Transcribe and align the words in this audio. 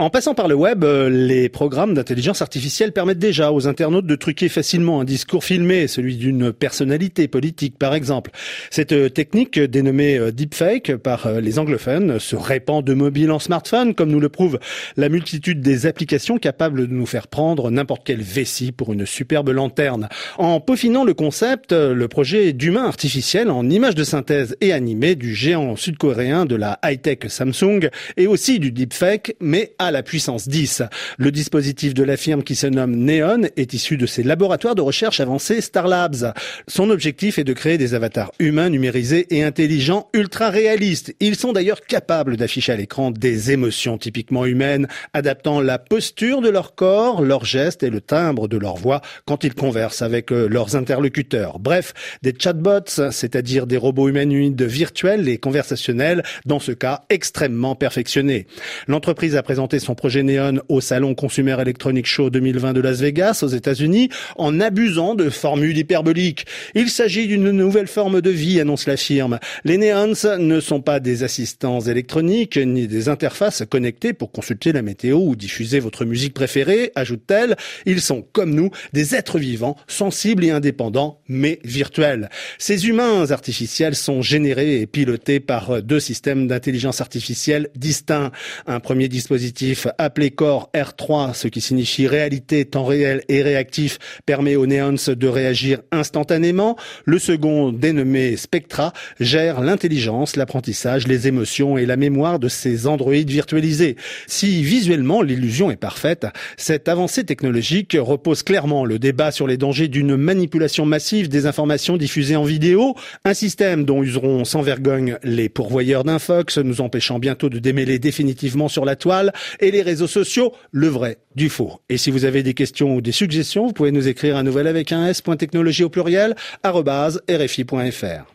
En 0.00 0.10
passant 0.10 0.34
par 0.34 0.48
le 0.48 0.56
web, 0.56 0.82
euh, 0.82 1.08
les 1.08 1.48
programmes 1.48 1.94
d'intelligence 1.94 2.42
artificielle 2.42 2.90
permettent 2.90 3.20
déjà 3.20 3.52
aux 3.52 3.68
internautes 3.68 4.08
de 4.08 4.16
truquer 4.16 4.48
facilement 4.48 5.00
un 5.00 5.04
discours 5.04 5.44
filmé, 5.44 5.86
celui 5.86 6.16
d'une 6.16 6.52
personnalité 6.52 7.28
politique 7.28 7.78
par 7.78 7.94
exemple. 7.94 8.32
Cette 8.70 8.90
euh, 8.90 9.08
technique 9.08 9.56
dénommée 9.56 10.18
euh, 10.18 10.32
deepfake 10.32 10.96
par 10.96 11.40
les 11.40 11.60
anglophones 11.60 12.18
se 12.18 12.34
répand 12.34 12.82
de 12.82 12.92
mobile 12.92 13.30
en 13.30 13.38
smartphone, 13.38 13.94
comme 13.94 14.10
nous 14.10 14.18
le 14.18 14.28
prouve 14.28 14.58
la 14.96 15.08
multitude 15.08 15.60
des 15.60 15.86
applications 15.86 16.38
capables 16.38 16.88
de 16.88 16.92
nous 16.92 17.06
faire 17.06 17.28
prendre 17.28 17.70
n'importe 17.70 18.04
quelle 18.04 18.20
vessie 18.20 18.72
pour 18.72 18.92
une 18.92 19.06
superbe 19.06 19.50
lanterne. 19.50 20.08
En 20.38 20.58
peaufinant 20.58 21.04
le 21.04 21.14
concept, 21.14 21.70
le 21.70 22.08
projet 22.08 22.52
d'humain 22.52 22.84
artificiel 22.84 23.48
en 23.48 23.70
images 23.70 23.94
de 23.94 24.02
synthèse 24.02 24.56
et 24.60 24.72
animé 24.72 25.14
du 25.14 25.36
géant 25.36 25.76
sud-coréen 25.76 26.46
de 26.46 26.56
la 26.56 26.80
high-tech 26.84 27.28
Samsung 27.28 27.90
et 28.16 28.26
aussi 28.26 28.58
du 28.58 28.72
deepfake, 28.72 29.36
mais 29.38 29.72
la 29.90 30.02
puissance 30.02 30.48
10. 30.48 30.82
Le 31.18 31.30
dispositif 31.30 31.94
de 31.94 32.02
la 32.02 32.16
firme 32.16 32.42
qui 32.42 32.54
se 32.54 32.66
nomme 32.66 32.96
Neon 32.96 33.42
est 33.56 33.74
issu 33.74 33.96
de 33.96 34.06
ses 34.06 34.22
laboratoires 34.22 34.74
de 34.74 34.82
recherche 34.82 35.20
avancés 35.20 35.60
Star 35.60 35.88
Labs. 35.88 36.32
Son 36.68 36.90
objectif 36.90 37.38
est 37.38 37.44
de 37.44 37.52
créer 37.52 37.78
des 37.78 37.94
avatars 37.94 38.32
humains 38.38 38.70
numérisés 38.70 39.26
et 39.30 39.42
intelligents 39.42 40.08
ultra 40.12 40.50
réalistes. 40.50 41.14
Ils 41.20 41.36
sont 41.36 41.52
d'ailleurs 41.52 41.80
capables 41.82 42.36
d'afficher 42.36 42.72
à 42.72 42.76
l'écran 42.76 43.10
des 43.10 43.50
émotions 43.50 43.98
typiquement 43.98 44.46
humaines, 44.46 44.88
adaptant 45.12 45.60
la 45.60 45.78
posture 45.78 46.40
de 46.40 46.48
leur 46.48 46.74
corps, 46.74 47.22
leurs 47.22 47.44
gestes 47.44 47.82
et 47.82 47.90
le 47.90 48.00
timbre 48.00 48.48
de 48.48 48.56
leur 48.56 48.76
voix 48.76 49.00
quand 49.26 49.44
ils 49.44 49.54
conversent 49.54 50.02
avec 50.02 50.32
euh, 50.32 50.48
leurs 50.48 50.76
interlocuteurs. 50.76 51.58
Bref, 51.58 51.94
des 52.22 52.34
chatbots, 52.38 53.10
c'est-à-dire 53.10 53.66
des 53.66 53.76
robots 53.76 54.08
humanoïdes 54.08 54.62
virtuels 54.62 55.28
et 55.28 55.38
conversationnels, 55.38 56.22
dans 56.44 56.60
ce 56.60 56.72
cas 56.72 57.02
extrêmement 57.10 57.74
perfectionnés. 57.74 58.46
L'entreprise 58.88 59.36
a 59.36 59.42
présenté 59.42 59.73
son 59.78 59.94
projet 59.94 60.22
Neon 60.22 60.60
au 60.68 60.80
salon 60.80 61.14
Consumer 61.14 61.56
Electronic 61.60 62.06
Show 62.06 62.30
2020 62.30 62.72
de 62.72 62.80
Las 62.80 63.00
Vegas 63.00 63.40
aux 63.42 63.48
États-Unis 63.48 64.08
en 64.36 64.60
abusant 64.60 65.14
de 65.14 65.30
formules 65.30 65.76
hyperboliques. 65.76 66.46
Il 66.74 66.88
s'agit 66.88 67.26
d'une 67.26 67.50
nouvelle 67.50 67.86
forme 67.86 68.20
de 68.20 68.30
vie, 68.30 68.60
annonce 68.60 68.86
la 68.86 68.96
firme. 68.96 69.38
Les 69.64 69.78
Neons 69.78 70.38
ne 70.38 70.60
sont 70.60 70.80
pas 70.80 71.00
des 71.00 71.22
assistants 71.22 71.80
électroniques 71.80 72.56
ni 72.56 72.86
des 72.86 73.08
interfaces 73.08 73.62
connectées 73.68 74.12
pour 74.12 74.32
consulter 74.32 74.72
la 74.72 74.82
météo 74.82 75.18
ou 75.18 75.36
diffuser 75.36 75.80
votre 75.80 76.04
musique 76.04 76.34
préférée, 76.34 76.92
ajoute-t-elle. 76.94 77.56
Ils 77.86 78.00
sont 78.00 78.24
comme 78.32 78.54
nous, 78.54 78.70
des 78.92 79.14
êtres 79.14 79.38
vivants, 79.38 79.76
sensibles 79.86 80.44
et 80.44 80.50
indépendants, 80.50 81.20
mais 81.28 81.58
virtuels. 81.64 82.30
Ces 82.58 82.88
humains 82.88 83.30
artificiels 83.30 83.94
sont 83.94 84.22
générés 84.22 84.80
et 84.80 84.86
pilotés 84.86 85.40
par 85.40 85.82
deux 85.82 86.00
systèmes 86.00 86.46
d'intelligence 86.46 87.00
artificielle 87.00 87.70
distincts. 87.76 88.32
Un 88.66 88.80
premier 88.80 89.08
dispositif 89.08 89.63
appelé 89.98 90.30
Core 90.30 90.70
R3, 90.74 91.34
ce 91.34 91.48
qui 91.48 91.60
signifie 91.60 92.06
réalité, 92.06 92.64
temps 92.64 92.84
réel 92.84 93.22
et 93.28 93.42
réactif, 93.42 93.98
permet 94.26 94.56
aux 94.56 94.66
néons 94.66 94.94
de 95.08 95.28
réagir 95.28 95.80
instantanément. 95.92 96.76
Le 97.04 97.18
second, 97.18 97.72
dénommé 97.72 98.36
Spectra, 98.36 98.92
gère 99.20 99.60
l'intelligence, 99.60 100.36
l'apprentissage, 100.36 101.06
les 101.06 101.28
émotions 101.28 101.78
et 101.78 101.86
la 101.86 101.96
mémoire 101.96 102.38
de 102.38 102.48
ces 102.48 102.86
androïdes 102.86 103.30
virtualisés. 103.30 103.96
Si 104.26 104.62
visuellement 104.62 105.22
l'illusion 105.22 105.70
est 105.70 105.76
parfaite, 105.76 106.26
cette 106.56 106.88
avancée 106.88 107.24
technologique 107.24 107.96
repose 107.98 108.42
clairement 108.42 108.84
le 108.84 108.98
débat 108.98 109.30
sur 109.30 109.46
les 109.46 109.56
dangers 109.56 109.88
d'une 109.88 110.16
manipulation 110.16 110.86
massive 110.86 111.28
des 111.28 111.46
informations 111.46 111.96
diffusées 111.96 112.36
en 112.36 112.44
vidéo, 112.44 112.94
un 113.24 113.34
système 113.34 113.84
dont 113.84 114.02
useront 114.02 114.44
sans 114.44 114.62
vergogne 114.62 115.18
les 115.22 115.48
pourvoyeurs 115.48 116.04
d'infox, 116.04 116.58
nous 116.58 116.80
empêchant 116.80 117.18
bientôt 117.18 117.48
de 117.48 117.58
démêler 117.58 117.98
définitivement 117.98 118.68
sur 118.68 118.84
la 118.84 118.96
toile 118.96 119.32
et 119.60 119.70
les 119.70 119.82
réseaux 119.82 120.06
sociaux, 120.06 120.52
le 120.72 120.88
vrai 120.88 121.18
du 121.34 121.48
faux. 121.48 121.80
Et 121.88 121.96
si 121.96 122.10
vous 122.10 122.24
avez 122.24 122.42
des 122.42 122.54
questions 122.54 122.94
ou 122.94 123.00
des 123.00 123.12
suggestions, 123.12 123.66
vous 123.66 123.72
pouvez 123.72 123.92
nous 123.92 124.08
écrire 124.08 124.36
à 124.36 124.42
nouvelle 124.42 124.66
avec 124.66 124.92
un 124.92 125.06
s.technologie 125.06 125.84
au 125.84 125.90
pluriel, 125.90 126.34
rfi.fr. 126.64 128.33